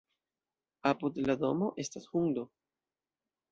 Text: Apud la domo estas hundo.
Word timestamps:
Apud 0.91 1.19
la 1.29 1.37
domo 1.45 1.69
estas 1.85 2.09
hundo. 2.15 2.49